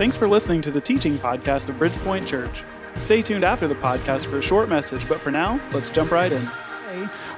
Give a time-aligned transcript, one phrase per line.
[0.00, 2.64] Thanks for listening to the teaching podcast of Bridgepoint Church.
[3.02, 6.32] Stay tuned after the podcast for a short message, but for now, let's jump right
[6.32, 6.40] in.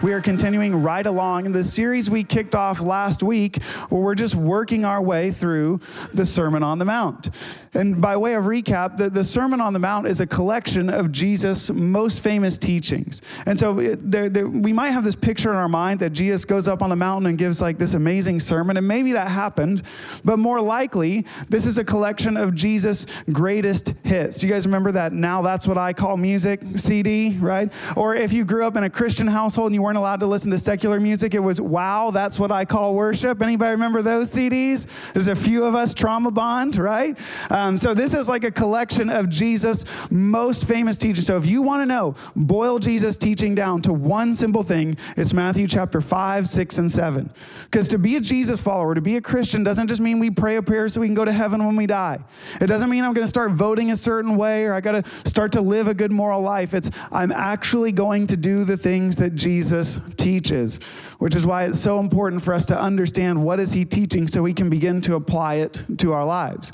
[0.02, 4.14] We are continuing right along in the series we kicked off last week, where we're
[4.14, 5.80] just working our way through
[6.12, 7.30] the Sermon on the Mount.
[7.74, 11.10] And by way of recap, the, the Sermon on the Mount is a collection of
[11.12, 13.22] Jesus' most famous teachings.
[13.46, 16.44] And so it, there, there, we might have this picture in our mind that Jesus
[16.44, 19.82] goes up on the mountain and gives like this amazing sermon, and maybe that happened,
[20.24, 24.38] but more likely, this is a collection of Jesus' greatest hits.
[24.38, 27.72] Do you guys remember that Now That's What I Call Music CD, right?
[27.96, 30.52] Or if you grew up in a Christian household and you weren't allowed to listen
[30.52, 33.42] to secular music, it was Wow, That's What I Call Worship.
[33.42, 34.86] Anybody remember those CDs?
[35.12, 37.18] There's a few of us, Trauma Bond, right?
[37.50, 41.26] Um, so this is like a collection of Jesus' most famous teachings.
[41.26, 45.34] So if you want to know, boil Jesus' teaching down to one simple thing, it's
[45.34, 47.28] Matthew chapter 5, 6, and 7.
[47.64, 50.54] Because to be a Jesus follower, to be a Christian, doesn't just mean we pray
[50.54, 52.20] a prayer so we can go to heaven when we die.
[52.60, 55.28] It doesn't mean I'm going to start voting a certain way or I got to
[55.28, 56.74] start to live a good moral life.
[56.74, 60.80] It's I'm actually going to do the things that Jesus teaches,
[61.18, 64.42] which is why it's so important for us to understand what is he teaching so
[64.42, 66.72] we can begin to apply it to our lives.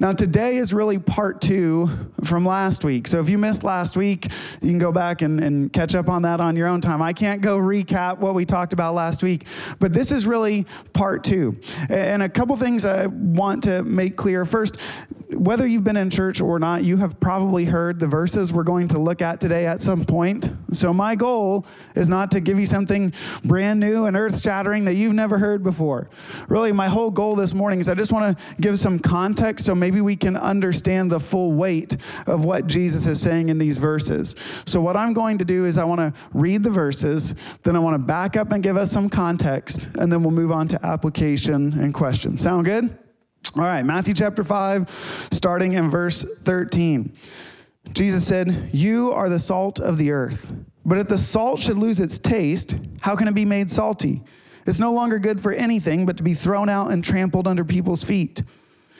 [0.00, 1.88] Now, today is really part two
[2.24, 3.06] from last week.
[3.06, 4.26] So if you missed last week,
[4.60, 7.00] you can go back and, and catch up on that on your own time.
[7.00, 9.46] I can't go recap what we talked about last week,
[9.78, 11.56] but this is really part two.
[11.88, 14.44] And a couple things I want to make clear.
[14.44, 14.78] First,
[15.30, 18.88] whether you've been in church or not, you have probably heard the verses we're going
[18.88, 20.50] to look at today at some point.
[20.72, 23.12] So, my goal is not to give you something
[23.44, 26.08] brand new and earth shattering that you've never heard before.
[26.48, 29.74] Really, my whole goal this morning is I just want to give some context so
[29.84, 34.34] maybe we can understand the full weight of what Jesus is saying in these verses.
[34.64, 37.80] So, what I'm going to do is I want to read the verses, then I
[37.80, 40.86] want to back up and give us some context, and then we'll move on to
[40.86, 42.40] application and questions.
[42.40, 42.98] Sound good?
[43.56, 47.14] All right, Matthew chapter 5, starting in verse 13.
[47.92, 50.50] Jesus said, You are the salt of the earth.
[50.86, 54.22] But if the salt should lose its taste, how can it be made salty?
[54.66, 58.02] It's no longer good for anything but to be thrown out and trampled under people's
[58.02, 58.40] feet.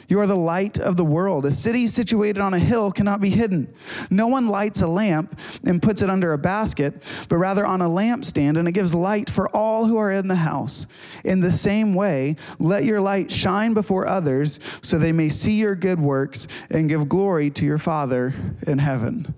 [0.08, 1.46] You are the light of the world.
[1.46, 3.72] A city situated on a hill cannot be hidden.
[4.10, 7.88] No one lights a lamp and puts it under a basket, but rather on a
[7.88, 10.86] lampstand, and it gives light for all who are in the house.
[11.24, 15.74] In the same way, let your light shine before others so they may see your
[15.74, 18.34] good works and give glory to your Father
[18.66, 19.34] in heaven.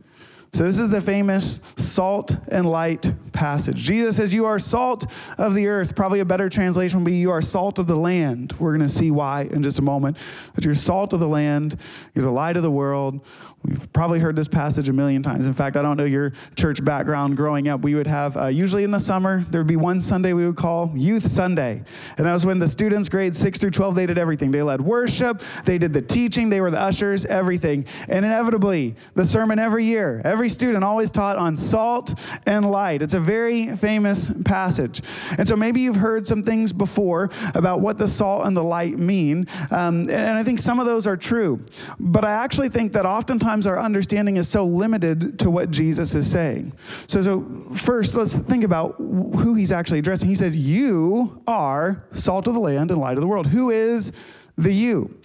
[0.52, 3.76] So, this is the famous salt and light passage.
[3.76, 5.06] Jesus says, You are salt
[5.38, 5.94] of the earth.
[5.94, 8.54] Probably a better translation would be, You are salt of the land.
[8.58, 10.16] We're going to see why in just a moment.
[10.54, 11.78] But you're salt of the land,
[12.14, 13.20] you're the light of the world.
[13.66, 15.46] We've probably heard this passage a million times.
[15.46, 17.80] In fact, I don't know your church background growing up.
[17.80, 20.56] We would have, uh, usually in the summer, there would be one Sunday we would
[20.56, 21.82] call Youth Sunday.
[22.16, 24.52] And that was when the students, grades 6 through 12, they did everything.
[24.52, 27.86] They led worship, they did the teaching, they were the ushers, everything.
[28.08, 32.14] And inevitably, the sermon every year, every student always taught on salt
[32.46, 33.02] and light.
[33.02, 35.02] It's a very famous passage.
[35.38, 38.96] And so maybe you've heard some things before about what the salt and the light
[38.96, 39.48] mean.
[39.72, 41.64] Um, and I think some of those are true.
[41.98, 46.14] But I actually think that oftentimes, sometimes our understanding is so limited to what Jesus
[46.14, 46.74] is saying.
[47.06, 50.28] So, so first, let's think about who he's actually addressing.
[50.28, 53.46] He says, You are salt of the land and light of the world.
[53.46, 54.12] Who is
[54.58, 55.18] the you?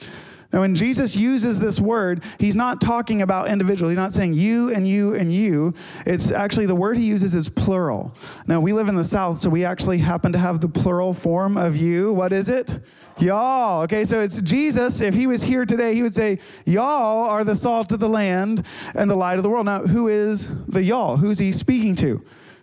[0.53, 3.89] Now, when Jesus uses this word, he's not talking about individual.
[3.89, 5.73] He's not saying you and you and you.
[6.05, 8.13] It's actually the word he uses is plural.
[8.47, 11.57] Now, we live in the South, so we actually happen to have the plural form
[11.57, 12.13] of you.
[12.13, 12.79] What is it?
[13.21, 13.83] Y'all.
[13.83, 14.99] Okay, so it's Jesus.
[14.99, 18.65] If he was here today, he would say, Y'all are the salt of the land
[18.95, 19.67] and the light of the world.
[19.67, 21.17] Now, who is the y'all?
[21.17, 22.19] Who's he speaking to?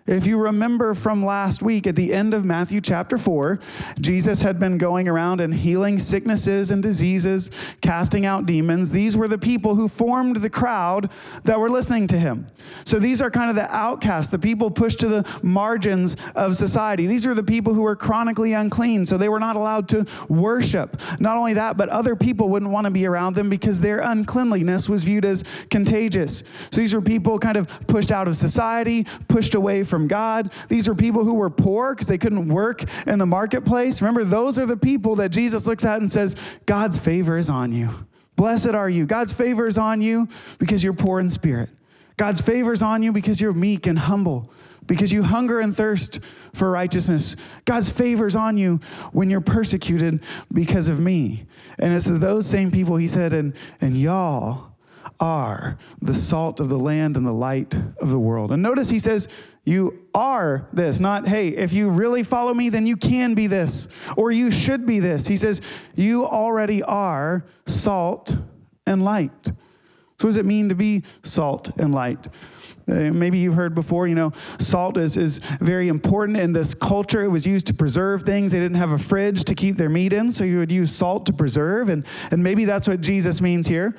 [0.08, 3.60] If you remember from last week at the end of Matthew chapter 4,
[4.00, 7.50] Jesus had been going around and healing sicknesses and diseases,
[7.82, 8.90] casting out demons.
[8.90, 11.10] These were the people who formed the crowd
[11.44, 12.46] that were listening to him.
[12.84, 17.06] So these are kind of the outcasts, the people pushed to the margins of society.
[17.06, 21.02] These are the people who were chronically unclean, so they were not allowed to worship.
[21.20, 24.88] Not only that, but other people wouldn't want to be around them because their uncleanliness
[24.88, 26.44] was viewed as contagious.
[26.70, 30.52] So these were people kind of pushed out of society, pushed away from from God.
[30.68, 34.00] These are people who were poor because they couldn't work in the marketplace.
[34.00, 36.36] Remember, those are the people that Jesus looks at and says,
[36.66, 37.90] God's favor is on you.
[38.36, 39.06] Blessed are you.
[39.06, 40.28] God's favor is on you
[40.60, 41.68] because you're poor in spirit.
[42.16, 44.52] God's favor is on you because you're meek and humble,
[44.86, 46.20] because you hunger and thirst
[46.54, 47.34] for righteousness.
[47.64, 48.78] God's favor is on you
[49.10, 50.22] when you're persecuted
[50.52, 51.44] because of me.
[51.80, 54.68] And it's those same people he said, and, and y'all
[55.20, 58.52] are the salt of the land and the light of the world.
[58.52, 59.28] And notice he says,
[59.68, 63.88] you are this, not, hey, if you really follow me, then you can be this,
[64.16, 65.26] or you should be this.
[65.26, 65.60] He says,
[65.94, 68.34] You already are salt
[68.86, 69.44] and light.
[69.44, 69.52] So,
[70.26, 72.28] what does it mean to be salt and light?
[72.88, 77.22] Uh, maybe you've heard before, you know, salt is, is very important in this culture.
[77.22, 78.52] It was used to preserve things.
[78.52, 81.26] They didn't have a fridge to keep their meat in, so you would use salt
[81.26, 81.90] to preserve.
[81.90, 83.94] And, and maybe that's what Jesus means here.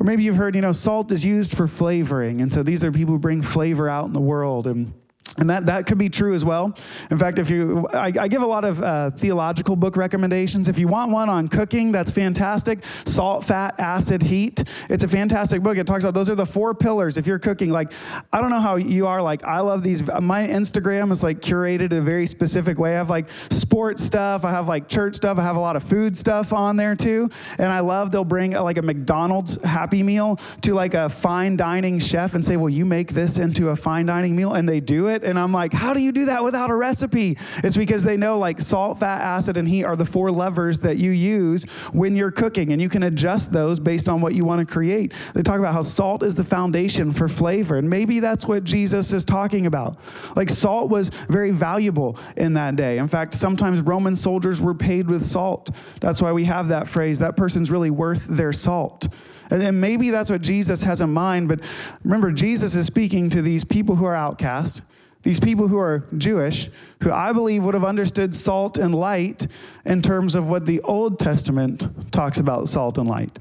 [0.00, 2.40] Or maybe you've heard, you know, salt is used for flavoring.
[2.40, 4.66] And so these are people who bring flavor out in the world.
[4.66, 4.94] And
[5.38, 6.76] and that, that could be true as well.
[7.10, 10.68] In fact, if you, I, I give a lot of uh, theological book recommendations.
[10.68, 12.80] If you want one on cooking, that's fantastic.
[13.04, 14.64] Salt, fat, acid, heat.
[14.88, 15.78] It's a fantastic book.
[15.78, 17.16] It talks about those are the four pillars.
[17.16, 17.92] If you're cooking, like,
[18.32, 19.22] I don't know how you are.
[19.22, 20.02] Like, I love these.
[20.20, 22.94] My Instagram is like curated a very specific way.
[22.94, 24.44] I have like sports stuff.
[24.44, 25.38] I have like church stuff.
[25.38, 27.30] I have a lot of food stuff on there too.
[27.58, 31.56] And I love they'll bring a, like a McDonald's Happy Meal to like a fine
[31.56, 34.80] dining chef and say, well, you make this into a fine dining meal?" And they
[34.80, 35.28] do it it.
[35.28, 37.38] And I'm like, how do you do that without a recipe?
[37.58, 40.98] It's because they know like salt, fat, acid, and heat are the four levers that
[40.98, 42.72] you use when you're cooking.
[42.72, 45.12] And you can adjust those based on what you want to create.
[45.34, 47.76] They talk about how salt is the foundation for flavor.
[47.76, 49.98] And maybe that's what Jesus is talking about.
[50.36, 52.98] Like salt was very valuable in that day.
[52.98, 55.70] In fact, sometimes Roman soldiers were paid with salt.
[56.00, 59.08] That's why we have that phrase that person's really worth their salt.
[59.50, 61.48] And, maybe that's what Jesus has in mind.
[61.48, 61.60] But
[62.04, 64.82] remember, Jesus is speaking to these people who are outcasts.
[65.22, 66.70] These people who are Jewish,
[67.02, 69.46] who I believe would have understood salt and light
[69.84, 73.38] in terms of what the Old Testament talks about salt and light.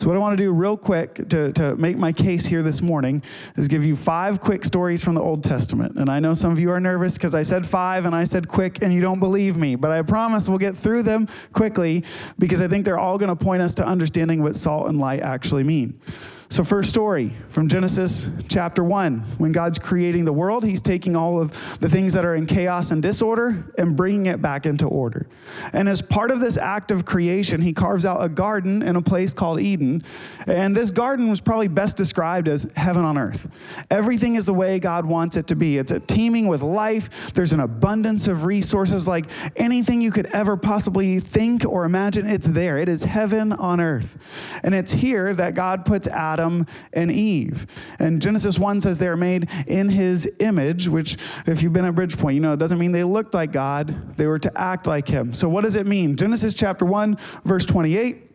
[0.00, 2.80] So, what I want to do real quick to, to make my case here this
[2.80, 3.20] morning
[3.56, 5.96] is give you five quick stories from the Old Testament.
[5.96, 8.46] And I know some of you are nervous because I said five and I said
[8.46, 12.04] quick and you don't believe me, but I promise we'll get through them quickly
[12.38, 15.20] because I think they're all going to point us to understanding what salt and light
[15.20, 16.00] actually mean.
[16.50, 19.18] So, first story from Genesis chapter 1.
[19.36, 22.90] When God's creating the world, He's taking all of the things that are in chaos
[22.90, 25.26] and disorder and bringing it back into order.
[25.74, 29.02] And as part of this act of creation, He carves out a garden in a
[29.02, 30.02] place called Eden.
[30.46, 33.46] And this garden was probably best described as heaven on earth.
[33.90, 35.76] Everything is the way God wants it to be.
[35.76, 41.20] It's teeming with life, there's an abundance of resources like anything you could ever possibly
[41.20, 42.26] think or imagine.
[42.26, 42.78] It's there.
[42.78, 44.16] It is heaven on earth.
[44.62, 47.66] And it's here that God puts Adam Adam and Eve.
[47.98, 51.94] And Genesis 1 says they are made in his image, which, if you've been at
[51.94, 55.08] Bridgepoint, you know, it doesn't mean they looked like God, they were to act like
[55.08, 55.34] him.
[55.34, 56.16] So, what does it mean?
[56.16, 58.27] Genesis chapter 1, verse 28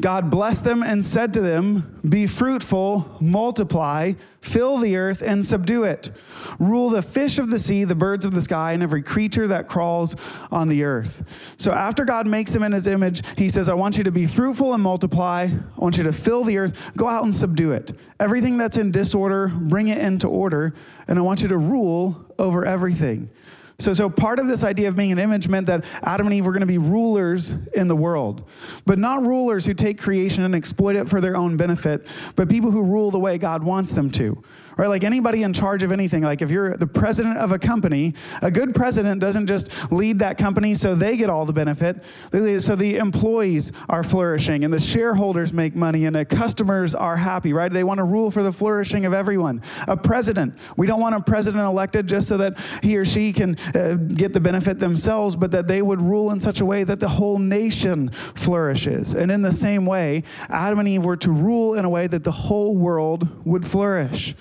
[0.00, 5.84] God blessed them and said to them, Be fruitful, multiply, fill the earth, and subdue
[5.84, 6.10] it.
[6.58, 9.68] Rule the fish of the sea, the birds of the sky, and every creature that
[9.68, 10.16] crawls
[10.50, 11.22] on the earth.
[11.56, 14.26] So, after God makes them in his image, he says, I want you to be
[14.26, 15.44] fruitful and multiply.
[15.44, 16.76] I want you to fill the earth.
[16.96, 17.92] Go out and subdue it.
[18.20, 20.74] Everything that's in disorder, bring it into order.
[21.08, 23.30] And I want you to rule over everything.
[23.78, 26.46] So, so part of this idea of being an image meant that Adam and Eve
[26.46, 28.48] were going to be rulers in the world,
[28.86, 32.06] but not rulers who take creation and exploit it for their own benefit,
[32.36, 34.42] but people who rule the way God wants them to
[34.76, 34.88] right?
[34.88, 38.50] Like anybody in charge of anything, like if you're the president of a company, a
[38.50, 42.02] good president doesn't just lead that company so they get all the benefit.
[42.32, 47.52] So the employees are flourishing and the shareholders make money and the customers are happy,
[47.52, 47.72] right?
[47.72, 49.62] They want to rule for the flourishing of everyone.
[49.86, 53.56] A president, we don't want a president elected just so that he or she can
[53.74, 57.00] uh, get the benefit themselves, but that they would rule in such a way that
[57.00, 59.14] the whole nation flourishes.
[59.14, 62.24] And in the same way, Adam and Eve were to rule in a way that
[62.24, 64.34] the whole world would flourish.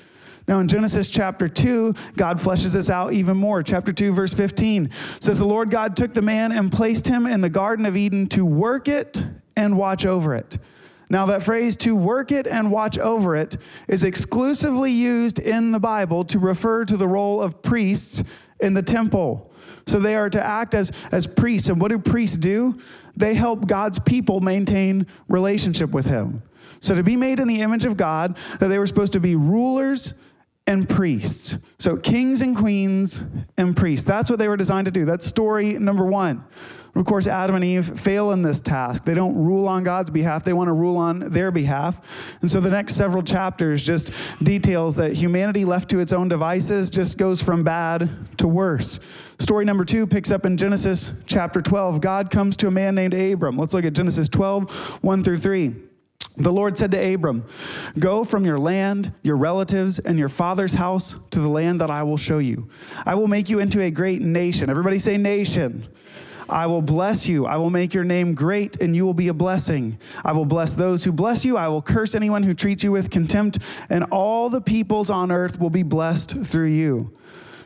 [0.48, 3.64] Now, in Genesis chapter 2, God fleshes this out even more.
[3.64, 7.40] Chapter 2, verse 15 says, The Lord God took the man and placed him in
[7.40, 9.24] the Garden of Eden to work it
[9.56, 10.58] and watch over it.
[11.10, 13.58] Now, that phrase, to work it and watch over it,
[13.88, 18.24] is exclusively used in the Bible to refer to the role of priests
[18.64, 19.52] in the temple.
[19.86, 21.70] So they are to act as, as priests.
[21.70, 22.80] And what do priests do?
[23.16, 26.42] They help God's people maintain relationship with Him.
[26.80, 29.36] So to be made in the image of God, that they were supposed to be
[29.36, 30.14] rulers
[30.66, 31.58] and priests.
[31.78, 33.22] So, kings and queens
[33.58, 34.06] and priests.
[34.06, 35.04] That's what they were designed to do.
[35.04, 36.46] That's story number one.
[36.96, 39.04] Of course, Adam and Eve fail in this task.
[39.04, 42.00] They don't rule on God's behalf, they want to rule on their behalf.
[42.42, 44.12] And so the next several chapters just
[44.44, 49.00] details that humanity left to its own devices just goes from bad to worse.
[49.40, 52.00] Story number two picks up in Genesis chapter 12.
[52.00, 53.58] God comes to a man named Abram.
[53.58, 54.70] Let's look at Genesis 12,
[55.02, 55.74] 1 through 3.
[56.38, 57.46] The Lord said to Abram,
[58.00, 62.04] Go from your land, your relatives, and your father's house to the land that I
[62.04, 62.70] will show you.
[63.06, 64.70] I will make you into a great nation.
[64.70, 65.88] Everybody say, nation.
[66.50, 67.46] I will bless you.
[67.46, 69.98] I will make your name great, and you will be a blessing.
[70.24, 71.58] I will bless those who bless you.
[71.58, 73.60] I will curse anyone who treats you with contempt,
[73.90, 77.12] and all the peoples on earth will be blessed through you.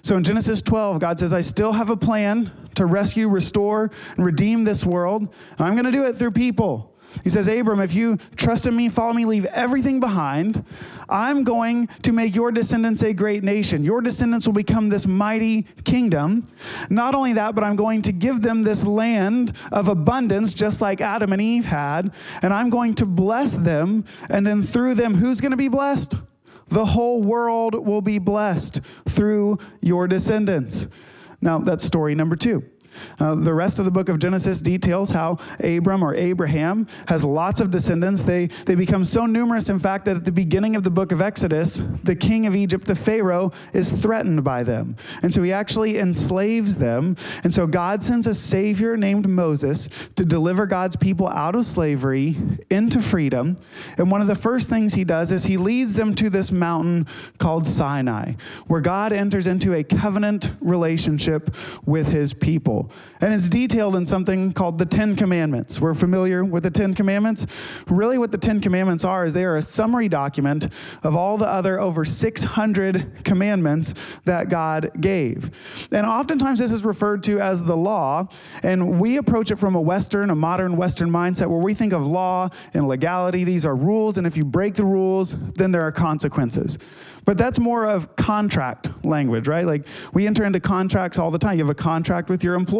[0.02, 4.26] So in Genesis 12, God says, I still have a plan to rescue, restore, and
[4.26, 6.94] redeem this world, and I'm going to do it through people.
[7.24, 10.64] He says, Abram, if you trust in me, follow me, leave everything behind,
[11.10, 13.84] I'm going to make your descendants a great nation.
[13.84, 16.50] Your descendants will become this mighty kingdom.
[16.90, 21.02] Not only that, but I'm going to give them this land of abundance, just like
[21.02, 24.06] Adam and Eve had, and I'm going to bless them.
[24.30, 26.16] And then through them, who's going to be blessed?
[26.70, 30.88] The whole world will be blessed through your descendants.
[31.40, 32.64] Now, that's story number two.
[33.20, 37.62] Uh, the rest of the book of Genesis details how Abram or Abraham has lots
[37.62, 38.24] of descendants.
[38.24, 41.22] They, they become so numerous, in fact, that at the beginning of the book of
[41.22, 44.96] Exodus, the king of Egypt, the Pharaoh, is threatened by them.
[45.22, 47.16] And so he actually enslaves them.
[47.44, 52.38] And so God sends a savior named Moses to deliver God's people out of slavery
[52.70, 53.58] into freedom.
[53.98, 57.08] And one of the first things he does is he leads them to this mountain
[57.38, 58.34] called Sinai,
[58.68, 62.87] where God enters into a covenant relationship with his people.
[63.22, 65.80] And it's detailed in something called the Ten Commandments.
[65.80, 67.46] We're familiar with the Ten Commandments.
[67.88, 70.68] Really, what the Ten Commandments are is they are a summary document
[71.04, 73.94] of all the other over 600 commandments
[74.26, 75.52] that God gave.
[75.92, 78.28] And oftentimes, this is referred to as the law.
[78.64, 82.06] And we approach it from a Western, a modern Western mindset where we think of
[82.06, 83.44] law and legality.
[83.44, 84.18] These are rules.
[84.18, 86.78] And if you break the rules, then there are consequences.
[87.28, 89.66] But that's more of contract language, right?
[89.66, 91.58] Like we enter into contracts all the time.
[91.58, 92.77] You have a contract with your employer,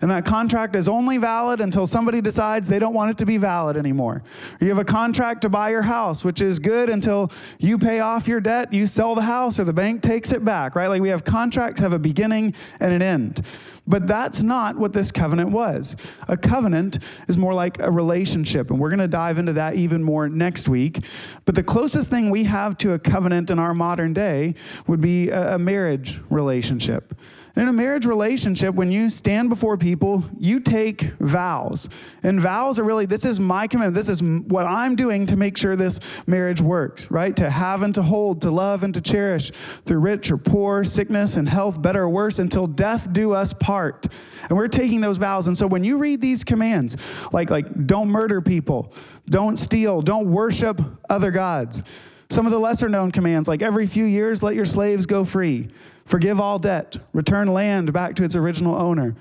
[0.00, 3.36] and that contract is only valid until somebody decides they don't want it to be
[3.36, 4.22] valid anymore.
[4.60, 8.00] Or you have a contract to buy your house, which is good until you pay
[8.00, 10.88] off your debt, you sell the house, or the bank takes it back, right?
[10.88, 13.42] Like we have contracts have a beginning and an end.
[13.88, 15.94] But that's not what this covenant was.
[16.26, 20.02] A covenant is more like a relationship, and we're going to dive into that even
[20.02, 21.04] more next week.
[21.44, 24.54] But the closest thing we have to a covenant in our modern day
[24.88, 27.14] would be a, marriage relationship.
[27.56, 31.88] In a marriage relationship, when you stand before people, you take vows.
[32.22, 33.94] And vows are really, this is my commitment.
[33.94, 37.34] This is what I'm doing to make sure this marriage works, right?
[37.36, 39.52] To have and to hold, to love and to cherish
[39.86, 44.06] through rich or poor, sickness and health, better or worse, until death do us part.
[44.50, 45.46] And we're taking those vows.
[45.46, 46.98] And so when you read these commands,
[47.32, 48.92] like, like don't murder people,
[49.30, 51.82] don't steal, don't worship other gods,
[52.28, 55.68] some of the lesser known commands, like every few years, let your slaves go free.
[56.06, 56.96] Forgive all debt.
[57.12, 59.14] Return land back to its original owner.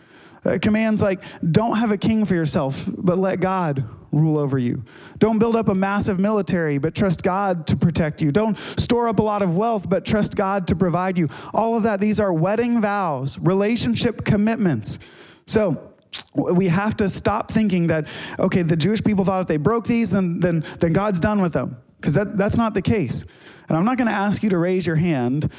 [0.43, 4.83] Uh, commands like don't have a king for yourself, but let God rule over you.
[5.17, 8.31] Don't build up a massive military, but trust God to protect you.
[8.31, 11.29] Don't store up a lot of wealth, but trust God to provide you.
[11.53, 14.99] All of that, these are wedding vows, relationship commitments.
[15.47, 15.91] So,
[16.33, 18.07] we have to stop thinking that,
[18.39, 21.51] okay, the Jewish people thought if they broke these, then, then, then God's done with
[21.51, 21.75] them.
[21.99, 23.25] Because that, that's not the case.
[23.67, 25.51] And I'm not going to ask you to raise your hand,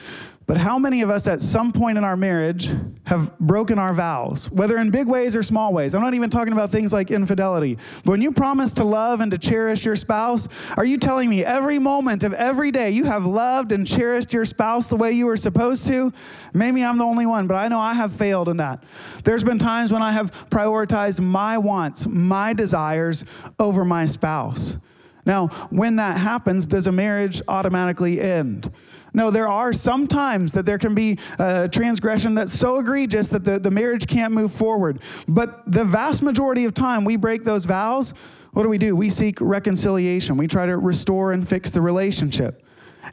[0.46, 2.70] but how many of us at some point in our marriage
[3.02, 5.92] have broken our vows, whether in big ways or small ways?
[5.92, 7.76] I'm not even talking about things like infidelity.
[8.04, 11.44] But when you promise to love and to cherish your spouse, are you telling me
[11.44, 15.26] every moment of every day you have loved and cherished your spouse the way you
[15.26, 16.12] were supposed to?
[16.54, 18.84] Maybe I'm the only one, but I know I have failed in that.
[19.24, 23.24] There's been times when I have prioritized my wants, my desires
[23.58, 24.76] over my spouse.
[25.24, 28.72] Now, when that happens, does a marriage automatically end?
[29.16, 33.44] No, there are some times that there can be a transgression that's so egregious that
[33.44, 35.00] the, the marriage can't move forward.
[35.26, 38.12] But the vast majority of time we break those vows,
[38.52, 38.94] what do we do?
[38.94, 40.36] We seek reconciliation.
[40.36, 42.62] We try to restore and fix the relationship.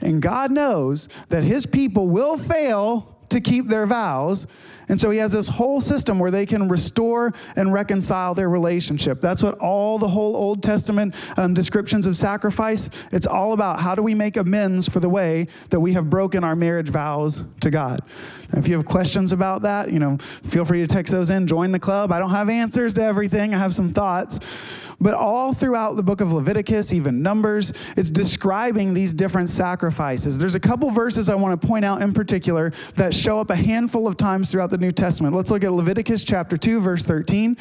[0.02, 4.48] And God knows that His people will fail to keep their vows.
[4.90, 9.22] And so he has this whole system where they can restore and reconcile their relationship.
[9.22, 13.96] That's what all the whole Old Testament um, descriptions of sacrifice, it's all about how
[13.96, 17.70] do we make amends for the way that we have broken our marriage vows to
[17.70, 18.02] God.
[18.52, 20.18] Now, if you have questions about that, you know,
[20.50, 22.12] feel free to text those in, join the club.
[22.12, 23.54] I don't have answers to everything.
[23.54, 24.40] I have some thoughts.
[25.00, 30.38] But all throughout the book of Leviticus, even Numbers, it's describing these different sacrifices.
[30.38, 33.56] There's a couple verses I want to point out in particular that show up a
[33.56, 35.36] handful of times throughout the New Testament.
[35.36, 37.58] Let's look at Leviticus chapter 2, verse 13.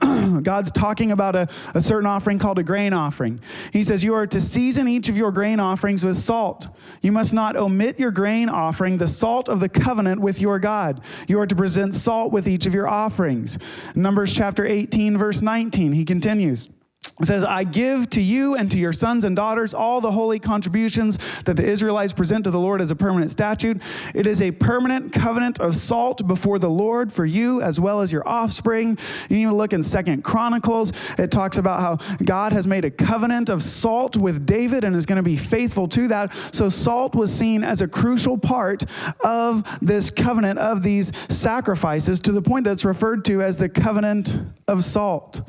[0.42, 3.40] God's talking about a, a certain offering called a grain offering.
[3.72, 6.68] He says, You are to season each of your grain offerings with salt.
[7.02, 11.02] You must not omit your grain offering, the salt of the covenant with your God.
[11.28, 13.58] You are to present salt with each of your offerings.
[13.94, 16.69] Numbers chapter 18, verse 19, he continues.
[17.20, 20.38] It says, I give to you and to your sons and daughters all the holy
[20.38, 23.80] contributions that the Israelites present to the Lord as a permanent statute.
[24.14, 28.10] It is a permanent covenant of salt before the Lord for you as well as
[28.10, 28.98] your offspring.
[29.28, 30.92] You to look in Second Chronicles.
[31.18, 35.04] It talks about how God has made a covenant of salt with David and is
[35.04, 36.34] going to be faithful to that.
[36.52, 38.84] So salt was seen as a crucial part
[39.20, 44.36] of this covenant of these sacrifices to the point that's referred to as the covenant
[44.68, 45.42] of salt.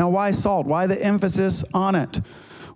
[0.00, 0.66] Now, why salt?
[0.66, 2.22] Why the emphasis on it?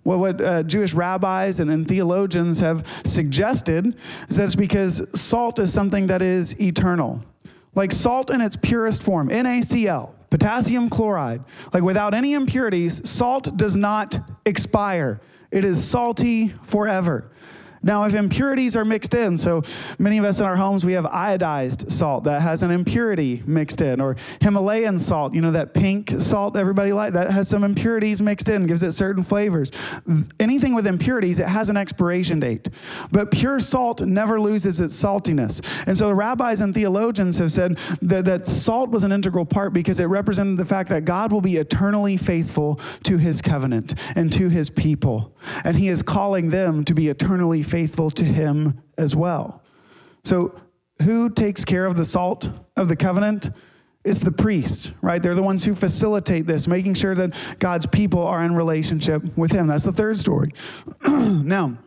[0.03, 3.95] Well, what uh, Jewish rabbis and, and theologians have suggested
[4.29, 7.19] is that it's because salt is something that is eternal.
[7.73, 11.43] Like salt in its purest form, NaCl, potassium chloride.
[11.73, 15.19] Like without any impurities, salt does not expire.
[15.49, 17.31] It is salty forever.
[17.85, 19.61] Now, if impurities are mixed in, so
[19.99, 23.79] many of us in our homes, we have iodized salt that has an impurity mixed
[23.79, 28.23] in, or Himalayan salt, you know, that pink salt everybody like, that has some impurities
[28.23, 29.71] mixed in, gives it certain flavors.
[30.39, 32.69] Anything with impurities, it has an expiration date.
[33.11, 35.63] But pure salt never loses its saltiness.
[35.85, 39.73] And so the rabbis and theologians have said that, that salt was an integral part
[39.73, 44.33] because it represented the fact that God will be eternally faithful to his covenant and
[44.33, 45.35] to his people.
[45.63, 49.61] And he is calling them to be eternally faithful faithful to him as well.
[50.23, 50.57] So,
[51.01, 53.49] who takes care of the salt of the covenant?
[54.05, 55.21] It's the priests, right?
[55.21, 59.51] They're the ones who facilitate this, making sure that God's people are in relationship with
[59.51, 59.67] him.
[59.67, 60.53] That's the third story.
[61.05, 61.77] now,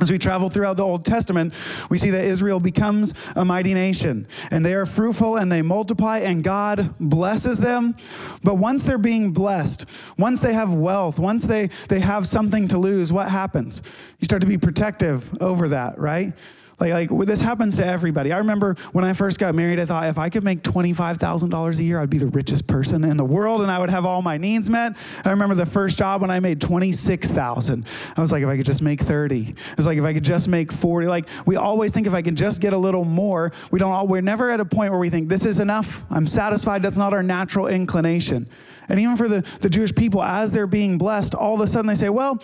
[0.00, 1.54] as we travel throughout the Old Testament,
[1.88, 6.18] we see that Israel becomes a mighty nation and they are fruitful and they multiply
[6.18, 7.94] and God blesses them.
[8.42, 9.86] But once they're being blessed,
[10.18, 13.82] once they have wealth, once they, they have something to lose, what happens?
[14.18, 16.32] You start to be protective over that, right?
[16.80, 18.32] Like, like this happens to everybody.
[18.32, 21.82] I remember when I first got married, I thought if I could make $25,000 a
[21.82, 24.36] year, I'd be the richest person in the world and I would have all my
[24.36, 24.96] needs met.
[25.24, 27.86] I remember the first job when I made 26,000.
[28.16, 29.48] I was like, if I could just make 30.
[29.50, 31.06] It was like, if I could just make 40.
[31.06, 34.06] Like, we always think if I can just get a little more, we don't all,
[34.06, 36.02] we're never at a point where we think this is enough.
[36.10, 36.82] I'm satisfied.
[36.82, 38.48] That's not our natural inclination.
[38.88, 41.86] And even for the, the Jewish people, as they're being blessed, all of a sudden
[41.86, 42.42] they say, well,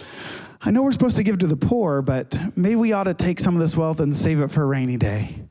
[0.62, 3.40] I know we're supposed to give to the poor, but maybe we ought to take
[3.40, 5.43] some of this wealth and save it for a rainy day.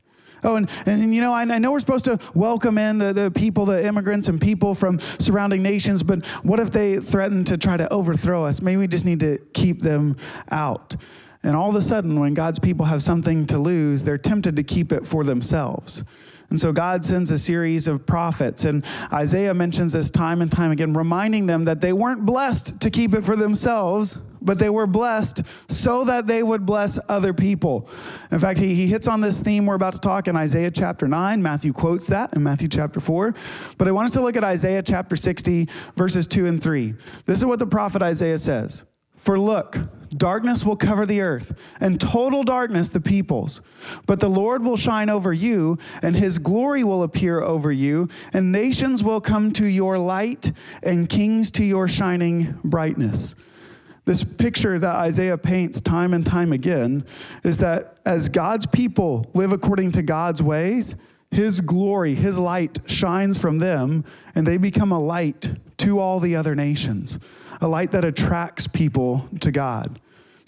[0.44, 3.30] Oh, and, and you know, I, I know we're supposed to welcome in the, the
[3.30, 7.76] people, the immigrants and people from surrounding nations, but what if they threaten to try
[7.76, 8.62] to overthrow us?
[8.62, 10.16] Maybe we just need to keep them
[10.50, 10.96] out.
[11.42, 14.62] And all of a sudden, when God's people have something to lose, they're tempted to
[14.62, 16.04] keep it for themselves.
[16.50, 18.64] And so God sends a series of prophets.
[18.64, 22.90] And Isaiah mentions this time and time again, reminding them that they weren't blessed to
[22.90, 27.88] keep it for themselves, but they were blessed so that they would bless other people.
[28.32, 31.06] In fact, he, he hits on this theme we're about to talk in Isaiah chapter
[31.06, 31.40] 9.
[31.40, 33.32] Matthew quotes that in Matthew chapter 4.
[33.78, 36.94] But I want us to look at Isaiah chapter 60, verses 2 and 3.
[37.26, 38.84] This is what the prophet Isaiah says
[39.20, 39.78] For look,
[40.16, 43.60] Darkness will cover the earth, and total darkness the peoples.
[44.06, 48.50] But the Lord will shine over you, and his glory will appear over you, and
[48.50, 50.50] nations will come to your light,
[50.82, 53.36] and kings to your shining brightness.
[54.04, 57.04] This picture that Isaiah paints time and time again
[57.44, 60.96] is that as God's people live according to God's ways,
[61.30, 64.04] his glory, his light shines from them,
[64.34, 67.20] and they become a light to all the other nations
[67.60, 70.00] a light that attracts people to God.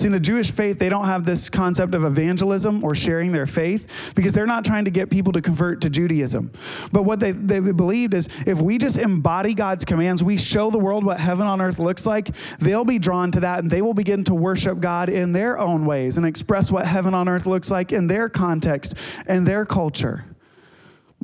[0.03, 3.47] See, in the Jewish faith, they don't have this concept of evangelism or sharing their
[3.47, 6.51] faith because they're not trying to get people to convert to Judaism.
[6.91, 10.79] But what they, they believed is if we just embody God's commands, we show the
[10.79, 13.95] world what heaven on earth looks like, they'll be drawn to that and they will
[13.95, 17.71] begin to worship God in their own ways and express what heaven on earth looks
[17.71, 18.95] like in their context
[19.29, 20.25] and their culture.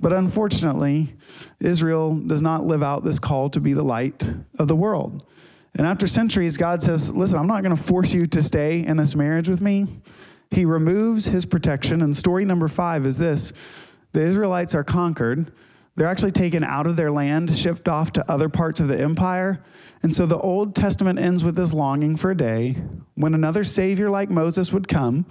[0.00, 1.16] But unfortunately,
[1.58, 4.24] Israel does not live out this call to be the light
[4.58, 5.24] of the world.
[5.78, 8.96] And after centuries, God says, Listen, I'm not going to force you to stay in
[8.96, 9.86] this marriage with me.
[10.50, 12.02] He removes his protection.
[12.02, 13.52] And story number five is this
[14.12, 15.52] the Israelites are conquered.
[15.94, 19.64] They're actually taken out of their land, shipped off to other parts of the empire.
[20.02, 22.76] And so the Old Testament ends with this longing for a day
[23.16, 25.26] when another Savior like Moses would come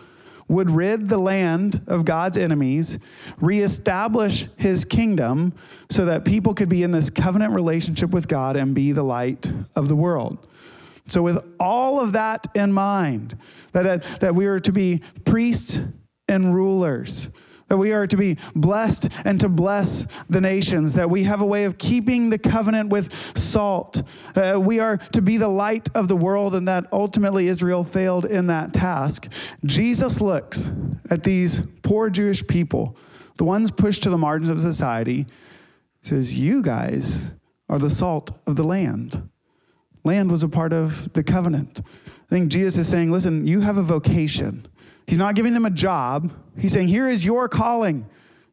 [0.49, 2.99] would rid the land of God's enemies,
[3.39, 5.53] reestablish his kingdom
[5.89, 9.51] so that people could be in this covenant relationship with God and be the light
[9.75, 10.47] of the world.
[11.09, 13.37] So, with all of that in mind,
[13.71, 15.79] that, that we are to be priests
[16.27, 17.29] and rulers,
[17.67, 21.45] that we are to be blessed and to bless the nations, that we have a
[21.45, 24.03] way of keeping the covenant with salt.
[24.35, 28.25] Uh, we are to be the light of the world, and that ultimately Israel failed
[28.25, 29.27] in that task.
[29.65, 30.69] Jesus looks
[31.09, 32.95] at these poor Jewish people,
[33.37, 35.25] the ones pushed to the margins of society,
[36.01, 37.31] says, You guys
[37.69, 39.29] are the salt of the land.
[40.03, 41.81] Land was a part of the covenant.
[42.05, 44.67] I think Jesus is saying, Listen, you have a vocation.
[45.07, 46.31] He's not giving them a job.
[46.59, 48.05] He's saying, Here is your calling.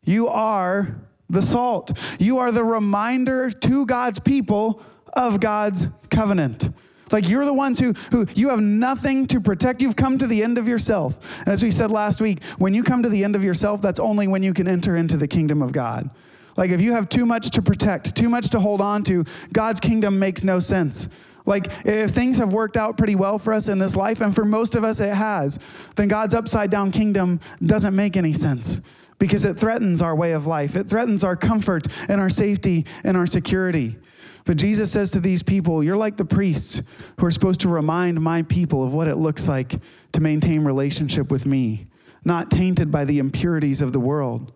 [0.04, 0.96] You are
[1.28, 1.98] the salt.
[2.18, 6.68] You are the reminder to God's people of God's covenant.
[7.10, 9.82] Like you're the ones who, who you have nothing to protect.
[9.82, 11.14] You've come to the end of yourself.
[11.40, 14.00] And as we said last week, when you come to the end of yourself, that's
[14.00, 16.10] only when you can enter into the kingdom of God.
[16.56, 19.80] Like if you have too much to protect, too much to hold on to, God's
[19.80, 21.08] kingdom makes no sense.
[21.46, 24.44] Like, if things have worked out pretty well for us in this life, and for
[24.44, 25.58] most of us it has,
[25.96, 28.80] then God's upside down kingdom doesn't make any sense
[29.18, 30.74] because it threatens our way of life.
[30.76, 33.96] It threatens our comfort and our safety and our security.
[34.44, 36.82] But Jesus says to these people, You're like the priests
[37.18, 39.80] who are supposed to remind my people of what it looks like
[40.12, 41.86] to maintain relationship with me,
[42.24, 44.52] not tainted by the impurities of the world.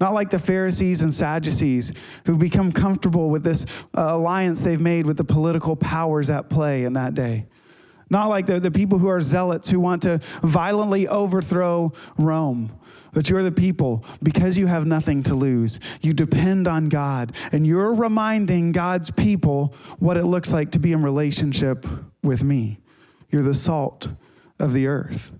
[0.00, 1.92] Not like the Pharisees and Sadducees
[2.26, 3.64] who've become comfortable with this
[3.96, 7.46] uh, alliance they've made with the political powers at play in that day.
[8.10, 12.72] Not like the, the people who are zealots who want to violently overthrow Rome.
[13.12, 17.64] But you're the people, because you have nothing to lose, you depend on God, and
[17.64, 21.86] you're reminding God's people what it looks like to be in relationship
[22.24, 22.80] with me.
[23.30, 24.08] You're the salt
[24.58, 25.30] of the earth.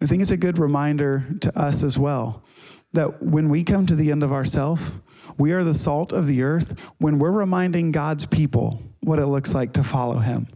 [0.00, 2.44] I think it's a good reminder to us as well
[2.92, 4.92] that when we come to the end of ourself,
[5.38, 9.54] we are the salt of the earth when we're reminding God's people what it looks
[9.54, 10.48] like to follow him.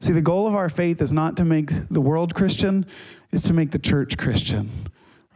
[0.00, 2.86] See, the goal of our faith is not to make the world Christian,
[3.32, 4.70] it's to make the church Christian.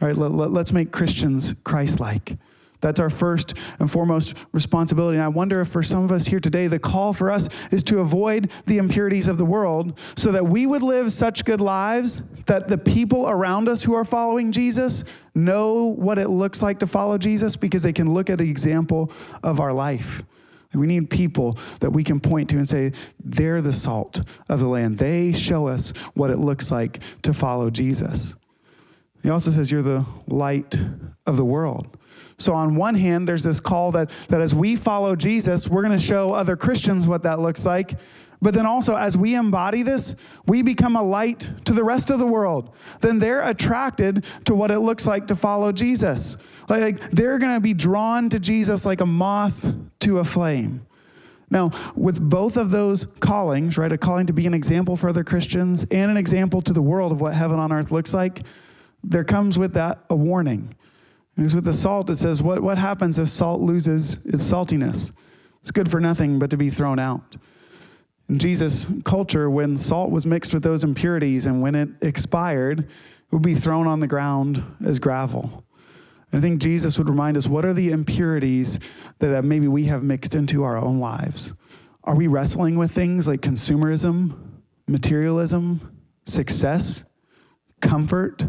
[0.01, 0.15] Right?
[0.15, 2.37] Let, let, let's make Christians Christ like.
[2.81, 5.17] That's our first and foremost responsibility.
[5.17, 7.83] And I wonder if for some of us here today, the call for us is
[7.85, 12.21] to avoid the impurities of the world so that we would live such good lives
[12.45, 16.87] that the people around us who are following Jesus know what it looks like to
[16.87, 19.11] follow Jesus because they can look at the example
[19.43, 20.23] of our life.
[20.73, 22.91] We need people that we can point to and say,
[23.23, 24.97] they're the salt of the land.
[24.97, 28.35] They show us what it looks like to follow Jesus.
[29.25, 30.79] He also says, You're the light
[31.25, 31.97] of the world.
[32.37, 35.97] So, on one hand, there's this call that, that as we follow Jesus, we're going
[35.97, 37.97] to show other Christians what that looks like.
[38.39, 40.13] But then also, as we embody this,
[40.45, 42.75] we become a light to the rest of the world.
[43.01, 46.37] Then they're attracted to what it looks like to follow Jesus.
[46.69, 50.85] Like they're going to be drawn to Jesus like a moth to a flame.
[51.49, 55.23] Now, with both of those callings, right, a calling to be an example for other
[55.23, 58.43] Christians and an example to the world of what heaven on earth looks like,
[59.07, 60.73] there comes with that a warning.
[61.35, 65.11] Because with the salt, it says, what, what happens if salt loses its saltiness?
[65.61, 67.35] It's good for nothing but to be thrown out.
[68.29, 72.87] In Jesus' culture, when salt was mixed with those impurities and when it expired, it
[73.31, 75.63] would be thrown on the ground as gravel.
[76.31, 78.79] And I think Jesus would remind us what are the impurities
[79.19, 81.53] that maybe we have mixed into our own lives?
[82.03, 84.35] Are we wrestling with things like consumerism,
[84.87, 87.03] materialism, success,
[87.81, 88.45] comfort?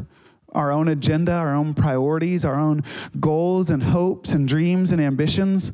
[0.53, 2.83] Our own agenda, our own priorities, our own
[3.21, 5.73] goals and hopes and dreams and ambitions,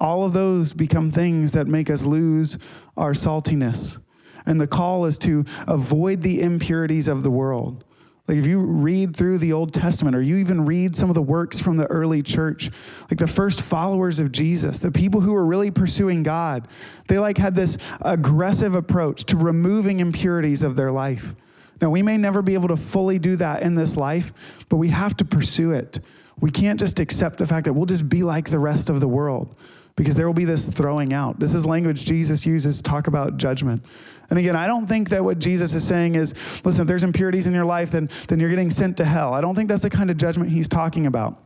[0.00, 2.58] all of those become things that make us lose
[2.96, 3.98] our saltiness.
[4.46, 7.84] And the call is to avoid the impurities of the world.
[8.28, 11.22] Like if you read through the Old Testament or you even read some of the
[11.22, 12.70] works from the early church,
[13.08, 16.66] like the first followers of Jesus, the people who were really pursuing God,
[17.06, 21.34] they like had this aggressive approach to removing impurities of their life.
[21.80, 24.32] Now, we may never be able to fully do that in this life,
[24.68, 25.98] but we have to pursue it.
[26.40, 29.08] We can't just accept the fact that we'll just be like the rest of the
[29.08, 29.54] world
[29.96, 31.40] because there will be this throwing out.
[31.40, 33.82] This is language Jesus uses to talk about judgment.
[34.28, 36.34] And again, I don't think that what Jesus is saying is,
[36.64, 39.32] listen, if there's impurities in your life, then, then you're getting sent to hell.
[39.32, 41.42] I don't think that's the kind of judgment he's talking about.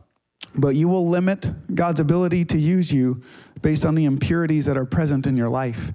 [0.55, 3.21] But you will limit God's ability to use you
[3.61, 5.93] based on the impurities that are present in your life.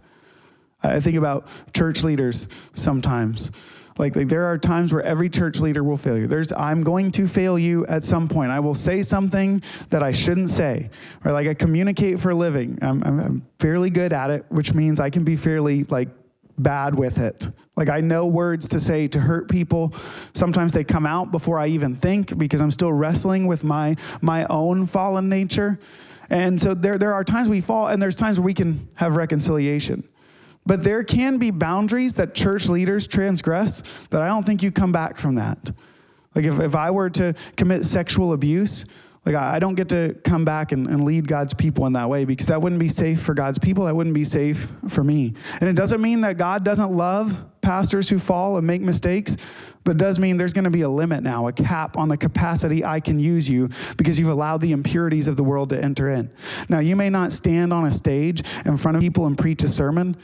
[0.82, 3.50] I think about church leaders sometimes.
[3.98, 6.26] Like, like there are times where every church leader will fail you.
[6.26, 8.50] There's I'm going to fail you at some point.
[8.50, 10.90] I will say something that I shouldn't say.
[11.24, 12.78] Or like I communicate for a living.
[12.82, 16.08] I'm, I'm, I'm fairly good at it, which means I can be fairly like
[16.58, 17.48] bad with it.
[17.76, 19.94] Like I know words to say to hurt people.
[20.34, 24.46] Sometimes they come out before I even think because I'm still wrestling with my my
[24.46, 25.78] own fallen nature.
[26.30, 29.16] And so there there are times we fall and there's times where we can have
[29.16, 30.06] reconciliation.
[30.66, 34.92] But there can be boundaries that church leaders transgress that I don't think you come
[34.92, 35.70] back from that.
[36.34, 38.84] Like if, if I were to commit sexual abuse,
[39.24, 42.24] like I, don't get to come back and, and lead God's people in that way
[42.24, 43.86] because that wouldn't be safe for God's people.
[43.86, 45.34] That wouldn't be safe for me.
[45.60, 49.36] And it doesn't mean that God doesn't love pastors who fall and make mistakes,
[49.82, 52.16] but it does mean there's going to be a limit now, a cap on the
[52.16, 56.10] capacity I can use you because you've allowed the impurities of the world to enter
[56.10, 56.30] in.
[56.68, 59.68] Now, you may not stand on a stage in front of people and preach a
[59.68, 60.16] sermon,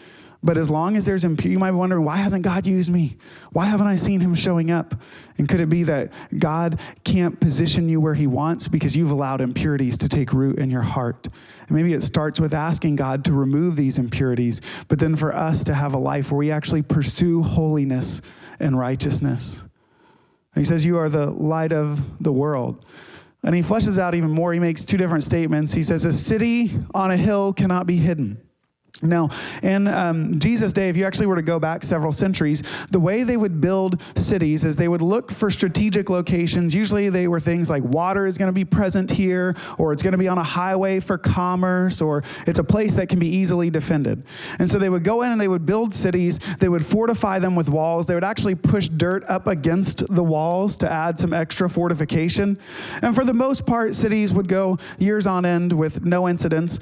[0.45, 3.17] but as long as there's impurity, you might be wondering, why hasn't God used me?
[3.53, 5.01] Why haven't I seen him showing up?
[5.39, 9.41] And could it be that God can't position you where he wants because you've allowed
[9.41, 11.29] impurities to take root in your heart?
[11.69, 15.63] And maybe it starts with asking God to remove these impurities, but then for us
[15.65, 18.21] to have a life where we actually pursue holiness
[18.59, 19.63] and righteousness.
[20.57, 22.85] He says, You are the light of the world.
[23.45, 24.53] And he fleshes out even more.
[24.53, 25.73] He makes two different statements.
[25.73, 28.41] He says, A city on a hill cannot be hidden.
[29.03, 29.31] Now,
[29.63, 33.25] in um, Jesus' day, if you actually were to go back several centuries, the way
[33.25, 36.75] they would build cities is they would look for strategic locations.
[36.75, 40.13] Usually, they were things like water is going to be present here, or it's going
[40.13, 43.71] to be on a highway for commerce, or it's a place that can be easily
[43.71, 44.23] defended.
[44.59, 46.39] And so they would go in and they would build cities.
[46.61, 48.07] They would fortify them with walls.
[48.07, 52.59] They would actually push dirt up against the walls to add some extra fortification.
[53.03, 56.79] And for the most part, cities would go years on end with no incidents.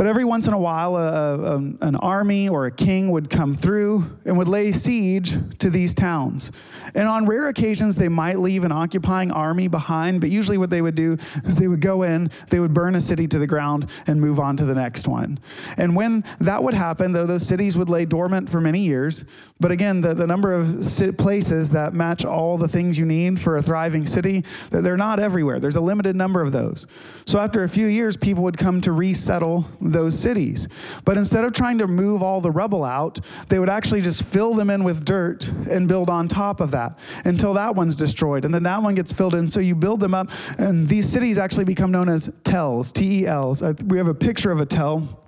[0.00, 3.28] But every once in a while, a, a, um, an army or a king would
[3.28, 6.52] come through and would lay siege to these towns.
[6.94, 10.80] And on rare occasions, they might leave an occupying army behind, but usually what they
[10.80, 13.90] would do is they would go in, they would burn a city to the ground,
[14.06, 15.38] and move on to the next one.
[15.76, 19.24] And when that would happen, though, those cities would lay dormant for many years.
[19.60, 20.82] But again, the, the number of
[21.18, 25.60] places that match all the things you need for a thriving city, they're not everywhere.
[25.60, 26.86] There's a limited number of those.
[27.26, 30.66] So after a few years, people would come to resettle those cities.
[31.04, 34.54] But instead of trying to move all the rubble out, they would actually just fill
[34.54, 38.46] them in with dirt and build on top of that until that one's destroyed.
[38.46, 39.46] And then that one gets filled in.
[39.46, 43.26] So you build them up, and these cities actually become known as tells, T E
[43.26, 43.62] Ls.
[43.84, 45.20] We have a picture of a tell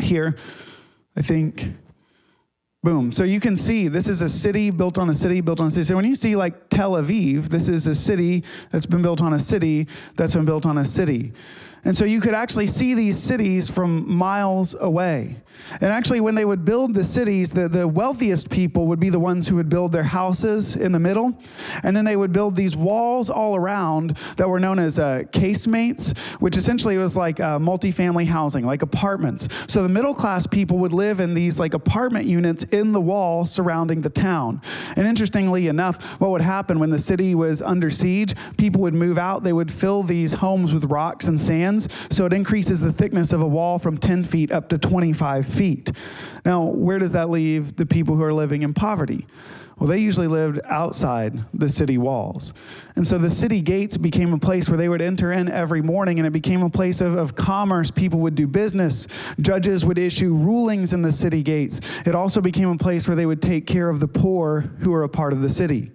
[0.00, 0.36] here,
[1.16, 1.66] I think.
[2.82, 3.12] Boom.
[3.12, 5.70] So you can see this is a city built on a city built on a
[5.70, 5.84] city.
[5.84, 9.34] So when you see like Tel Aviv, this is a city that's been built on
[9.34, 11.34] a city that's been built on a city.
[11.84, 15.36] And so you could actually see these cities from miles away.
[15.80, 19.20] And actually, when they would build the cities, the, the wealthiest people would be the
[19.20, 21.38] ones who would build their houses in the middle.
[21.82, 26.16] And then they would build these walls all around that were known as uh, casemates,
[26.40, 29.48] which essentially was like uh, multifamily housing, like apartments.
[29.68, 33.46] So the middle class people would live in these like apartment units in the wall
[33.46, 34.62] surrounding the town.
[34.96, 39.18] And interestingly enough, what would happen when the city was under siege, people would move
[39.18, 43.32] out, they would fill these homes with rocks and sand so it increases the thickness
[43.32, 45.92] of a wall from 10 feet up to 25 feet.
[46.44, 49.26] Now, where does that leave the people who are living in poverty?
[49.80, 52.52] Well, they usually lived outside the city walls.
[52.96, 56.18] And so the city gates became a place where they would enter in every morning,
[56.18, 57.90] and it became a place of, of commerce.
[57.90, 59.06] People would do business.
[59.40, 61.80] Judges would issue rulings in the city gates.
[62.04, 65.04] It also became a place where they would take care of the poor who are
[65.04, 65.90] a part of the city.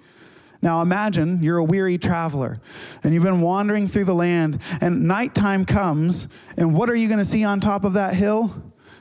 [0.66, 2.60] Now imagine you're a weary traveler
[3.04, 7.20] and you've been wandering through the land, and nighttime comes, and what are you going
[7.20, 8.52] to see on top of that hill?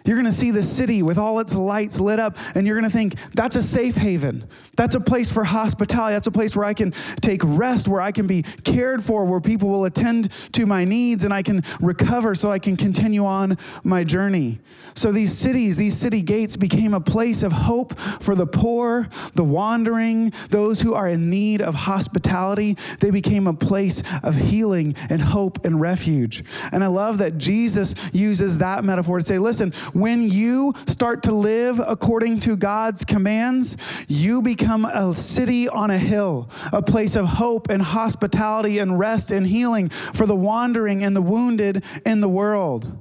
[0.05, 2.91] You're going to see the city with all its lights lit up, and you're going
[2.91, 4.47] to think, that's a safe haven.
[4.77, 6.15] That's a place for hospitality.
[6.15, 9.41] That's a place where I can take rest, where I can be cared for, where
[9.41, 13.57] people will attend to my needs, and I can recover so I can continue on
[13.83, 14.61] my journey.
[14.95, 19.43] So these cities, these city gates became a place of hope for the poor, the
[19.43, 22.77] wandering, those who are in need of hospitality.
[23.01, 26.45] They became a place of healing and hope and refuge.
[26.73, 31.33] And I love that Jesus uses that metaphor to say, listen, when you start to
[31.33, 33.77] live according to God's commands,
[34.09, 39.33] you become a city on a hill, a place of hope and hospitality and rest
[39.33, 42.99] and healing for the wandering and the wounded in the world.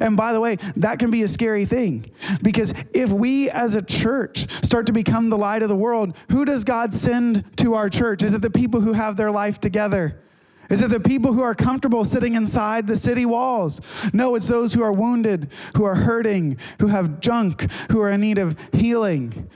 [0.00, 2.10] And by the way, that can be a scary thing
[2.42, 6.44] because if we as a church start to become the light of the world, who
[6.44, 8.22] does God send to our church?
[8.22, 10.20] Is it the people who have their life together?
[10.68, 13.80] Is it the people who are comfortable sitting inside the city walls?
[14.12, 18.20] No, it's those who are wounded, who are hurting, who have junk, who are in
[18.20, 19.48] need of healing.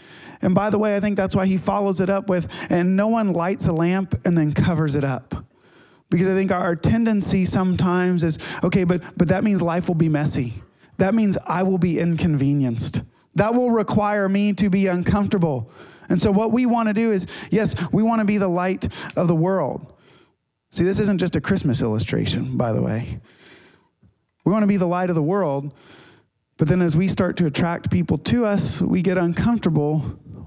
[0.42, 3.08] And by the way, I think that's why he follows it up with, and no
[3.08, 5.44] one lights a lamp and then covers it up.
[6.08, 10.08] Because I think our tendency sometimes is, okay, but, but that means life will be
[10.08, 10.62] messy.
[10.96, 13.02] That means I will be inconvenienced.
[13.36, 15.70] That will require me to be uncomfortable.
[16.08, 18.88] And so, what we want to do is, yes, we want to be the light
[19.16, 19.94] of the world.
[20.70, 23.20] See, this isn't just a Christmas illustration, by the way.
[24.44, 25.74] We want to be the light of the world,
[26.56, 29.98] but then as we start to attract people to us, we get uncomfortable.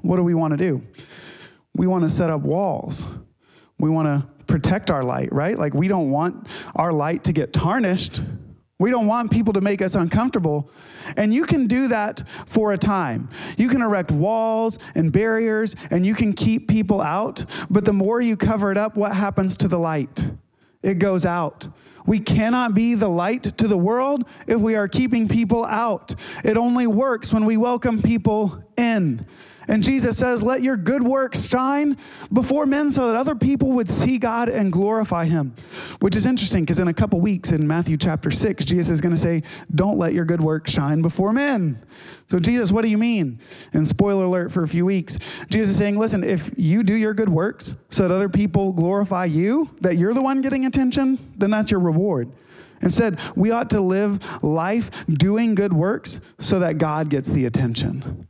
[0.01, 0.81] What do we want to do?
[1.75, 3.05] We want to set up walls.
[3.79, 5.57] We want to protect our light, right?
[5.57, 8.21] Like, we don't want our light to get tarnished.
[8.79, 10.69] We don't want people to make us uncomfortable.
[11.15, 13.29] And you can do that for a time.
[13.57, 17.45] You can erect walls and barriers and you can keep people out.
[17.69, 20.25] But the more you cover it up, what happens to the light?
[20.81, 21.67] It goes out.
[22.05, 26.13] We cannot be the light to the world if we are keeping people out.
[26.43, 29.25] It only works when we welcome people in.
[29.67, 31.97] And Jesus says, Let your good works shine
[32.31, 35.55] before men so that other people would see God and glorify him.
[35.99, 39.15] Which is interesting because in a couple weeks in Matthew chapter 6, Jesus is going
[39.15, 41.81] to say, Don't let your good works shine before men.
[42.29, 43.39] So, Jesus, what do you mean?
[43.73, 45.17] And spoiler alert for a few weeks,
[45.49, 49.25] Jesus is saying, Listen, if you do your good works so that other people glorify
[49.25, 52.31] you, that you're the one getting attention, then that's your reward.
[52.81, 58.27] Instead, we ought to live life doing good works so that God gets the attention.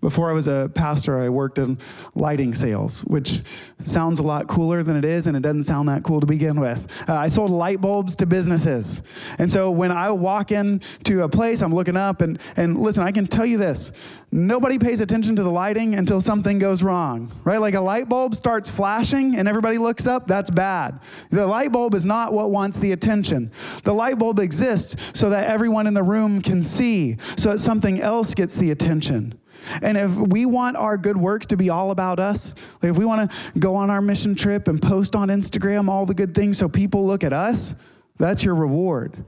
[0.00, 1.78] Before I was a pastor, I worked in
[2.14, 3.40] lighting sales, which
[3.80, 6.60] sounds a lot cooler than it is, and it doesn't sound that cool to begin
[6.60, 6.86] with.
[7.08, 9.02] Uh, I sold light bulbs to businesses.
[9.38, 13.10] And so when I walk into a place, I'm looking up, and, and listen, I
[13.10, 13.92] can tell you this
[14.30, 17.58] nobody pays attention to the lighting until something goes wrong, right?
[17.58, 21.00] Like a light bulb starts flashing and everybody looks up, that's bad.
[21.30, 23.50] The light bulb is not what wants the attention.
[23.84, 28.00] The light bulb exists so that everyone in the room can see, so that something
[28.00, 29.37] else gets the attention.
[29.82, 33.30] And if we want our good works to be all about us, if we want
[33.30, 36.68] to go on our mission trip and post on Instagram all the good things so
[36.68, 37.74] people look at us,
[38.18, 39.24] that's your reward.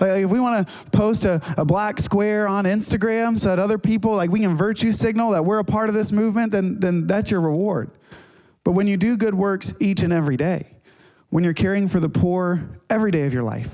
[0.00, 3.78] Like if we want to post a, a black square on Instagram so that other
[3.78, 7.06] people, like we can virtue signal that we're a part of this movement, then, then
[7.06, 7.90] that's your reward.
[8.64, 10.74] But when you do good works each and every day,
[11.30, 13.70] when you're caring for the poor every day of your life,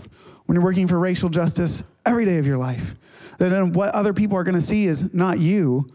[0.46, 2.94] when you're working for racial justice every day of your life,
[3.48, 5.86] then what other people are going to see is not you.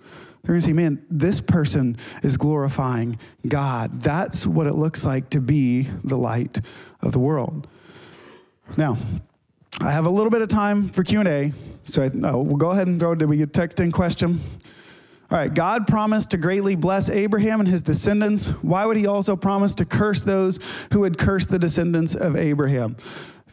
[0.41, 3.99] They're going to see, man, this person is glorifying God.
[4.01, 6.61] That's what it looks like to be the light
[7.01, 7.67] of the world.
[8.77, 8.97] Now,
[9.79, 11.51] I have a little bit of time for Q&A,
[11.83, 14.39] so I, no, we'll go ahead and throw, did we get text in question?
[15.31, 18.45] All right, God promised to greatly bless Abraham and his descendants.
[18.61, 20.59] Why would he also promise to curse those
[20.93, 22.95] who would curse the descendants of Abraham?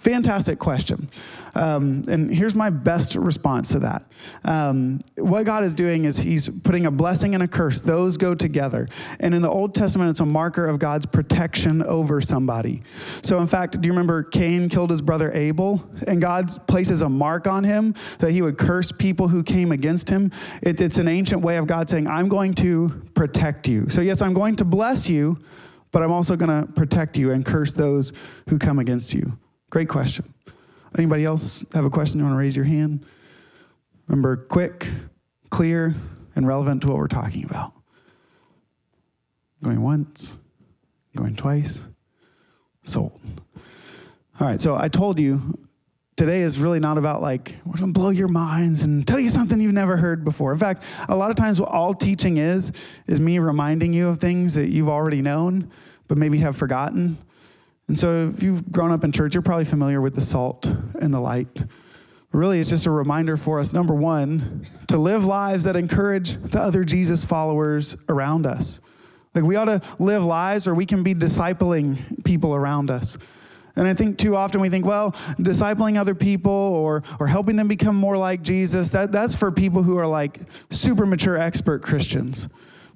[0.03, 1.09] Fantastic question.
[1.55, 4.05] Um, and here's my best response to that.
[4.45, 8.35] Um, what God is doing is He's putting a blessing and a curse, those go
[8.35, 8.89] together.
[9.21, 12.83] And in the Old Testament, it's a marker of God's protection over somebody.
[13.23, 15.89] So, in fact, do you remember Cain killed his brother Abel?
[16.09, 20.11] And God places a mark on him that he would curse people who came against
[20.11, 20.33] him.
[20.63, 23.89] It, it's an ancient way of God saying, I'm going to protect you.
[23.89, 25.39] So, yes, I'm going to bless you,
[25.93, 28.13] but I'm also going to protect you and curse those
[28.49, 29.39] who come against you.
[29.73, 30.35] Great question.
[30.99, 32.19] Anybody else have a question?
[32.19, 33.07] You want to raise your hand?
[34.07, 34.87] Remember, quick,
[35.49, 35.95] clear,
[36.37, 37.73] and relevant to what we're talking about.
[39.65, 40.37] Going once,
[41.17, 41.87] going twice,
[42.83, 43.19] sold.
[44.39, 45.59] All right, so I told you
[46.17, 49.59] today is really not about like, we're gonna blow your minds and tell you something
[49.59, 50.53] you've never heard before.
[50.53, 52.73] In fact, a lot of times what all teaching is,
[53.07, 55.71] is me reminding you of things that you've already known,
[56.09, 57.17] but maybe have forgotten.
[57.89, 61.13] And so, if you've grown up in church, you're probably familiar with the salt and
[61.13, 61.65] the light.
[62.33, 66.61] Really, it's just a reminder for us number one, to live lives that encourage the
[66.61, 68.81] other Jesus followers around us.
[69.35, 73.19] Like, we ought to live lives where we can be discipling people around us.
[73.77, 77.69] And I think too often we think, well, discipling other people or, or helping them
[77.69, 80.41] become more like Jesus, that, that's for people who are like
[80.71, 82.49] super mature expert Christians.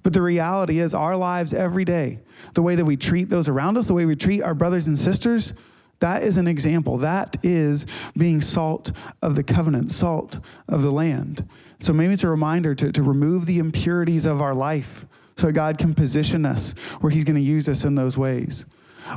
[0.07, 2.21] But the reality is, our lives every day,
[2.55, 4.97] the way that we treat those around us, the way we treat our brothers and
[4.97, 5.53] sisters,
[5.99, 6.97] that is an example.
[6.99, 10.39] That is being salt of the covenant, salt
[10.69, 11.49] of the land.
[11.81, 15.77] So maybe it's a reminder to, to remove the impurities of our life so God
[15.77, 18.65] can position us where He's going to use us in those ways.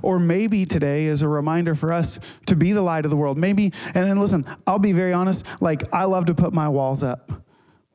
[0.02, 3.38] Or maybe today is a reminder for us to be the light of the world.
[3.38, 7.04] Maybe, and, and listen, I'll be very honest, like I love to put my walls
[7.04, 7.32] up.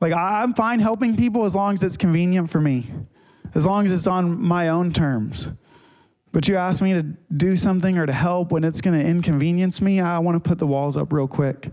[0.01, 2.91] Like, I'm fine helping people as long as it's convenient for me,
[3.53, 5.49] as long as it's on my own terms.
[6.31, 7.03] But you ask me to
[7.37, 10.59] do something or to help when it's going to inconvenience me, I want to put
[10.59, 11.69] the walls up real quick.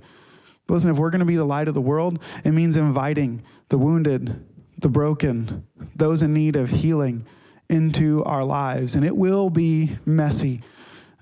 [0.68, 3.42] But listen, if we're going to be the light of the world, it means inviting
[3.70, 4.44] the wounded,
[4.78, 7.26] the broken, those in need of healing
[7.70, 8.94] into our lives.
[8.94, 10.62] And it will be messy.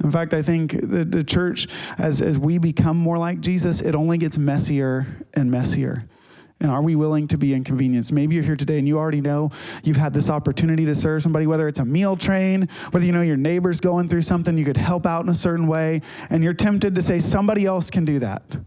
[0.05, 3.95] In fact, I think the, the church, as, as we become more like Jesus, it
[3.95, 6.05] only gets messier and messier.
[6.61, 8.13] And are we willing to be inconvenienced?
[8.13, 9.51] Maybe you're here today and you already know
[9.83, 13.23] you've had this opportunity to serve somebody, whether it's a meal train, whether you know
[13.23, 16.53] your neighbor's going through something, you could help out in a certain way, and you're
[16.53, 18.59] tempted to say, somebody else can do that.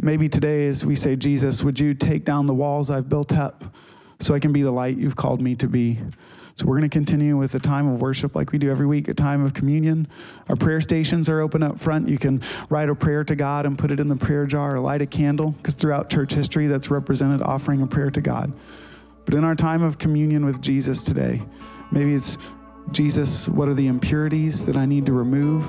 [0.00, 3.64] Maybe today, as we say, Jesus, would you take down the walls I've built up
[4.20, 5.98] so I can be the light you've called me to be?
[6.58, 9.06] So we're going to continue with a time of worship like we do every week,
[9.06, 10.08] a time of communion.
[10.48, 12.08] Our prayer stations are open up front.
[12.08, 14.80] You can write a prayer to God and put it in the prayer jar or
[14.80, 18.52] light a candle, because throughout church history, that's represented offering a prayer to God.
[19.24, 21.40] But in our time of communion with Jesus today,
[21.92, 22.38] maybe it's
[22.90, 25.68] Jesus, what are the impurities that I need to remove?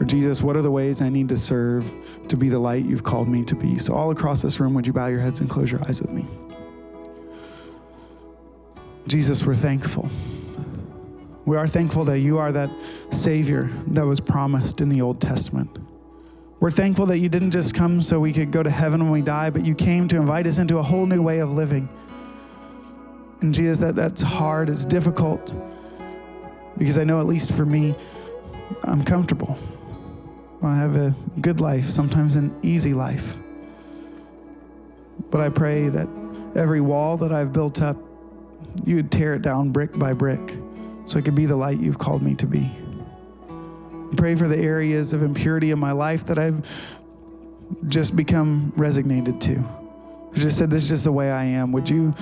[0.00, 1.90] Or Jesus, what are the ways I need to serve
[2.28, 3.78] to be the light you've called me to be?
[3.78, 6.12] So, all across this room, would you bow your heads and close your eyes with
[6.12, 6.26] me?
[9.06, 10.08] Jesus, we're thankful.
[11.44, 12.70] We are thankful that you are that
[13.10, 15.76] Savior that was promised in the Old Testament.
[16.58, 19.20] We're thankful that you didn't just come so we could go to heaven when we
[19.20, 21.86] die, but you came to invite us into a whole new way of living.
[23.42, 25.52] And Jesus, that, that's hard, it's difficult,
[26.78, 27.94] because I know, at least for me,
[28.84, 29.58] I'm comfortable.
[30.62, 33.34] I have a good life, sometimes an easy life.
[35.30, 36.08] But I pray that
[36.56, 37.98] every wall that I've built up,
[38.84, 40.56] you would tear it down brick by brick
[41.06, 42.70] so I could be the light you've called me to be.
[44.16, 46.64] Pray for the areas of impurity in my life that I've
[47.88, 49.64] just become resignated to.
[50.34, 51.72] I just said, This is just the way I am.
[51.72, 52.14] Would you,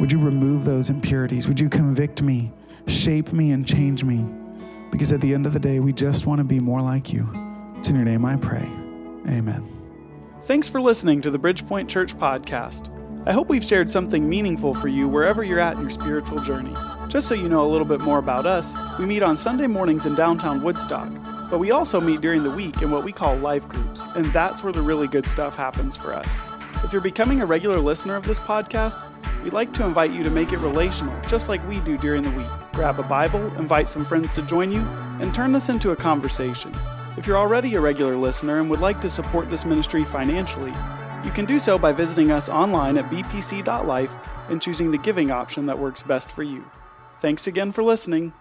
[0.00, 1.48] would you remove those impurities?
[1.48, 2.52] Would you convict me,
[2.86, 4.24] shape me, and change me?
[4.90, 7.28] Because at the end of the day, we just want to be more like you.
[7.78, 8.70] It's in your name I pray.
[9.28, 9.68] Amen.
[10.42, 13.01] Thanks for listening to the Bridgepoint Church podcast.
[13.24, 16.74] I hope we've shared something meaningful for you wherever you're at in your spiritual journey.
[17.06, 20.06] Just so you know a little bit more about us, we meet on Sunday mornings
[20.06, 21.08] in downtown Woodstock,
[21.48, 24.64] but we also meet during the week in what we call life groups, and that's
[24.64, 26.42] where the really good stuff happens for us.
[26.82, 29.00] If you're becoming a regular listener of this podcast,
[29.44, 32.30] we'd like to invite you to make it relational, just like we do during the
[32.30, 32.50] week.
[32.72, 34.80] Grab a Bible, invite some friends to join you,
[35.20, 36.74] and turn this into a conversation.
[37.16, 40.72] If you're already a regular listener and would like to support this ministry financially,
[41.24, 44.12] you can do so by visiting us online at bpc.life
[44.48, 46.64] and choosing the giving option that works best for you.
[47.20, 48.32] Thanks again for listening.